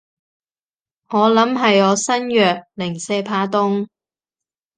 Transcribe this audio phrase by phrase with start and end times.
[1.09, 3.85] 我諗係我身弱，零舍怕凍